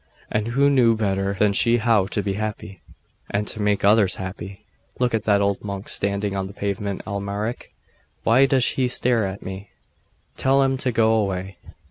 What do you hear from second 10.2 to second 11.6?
Tell him to go away.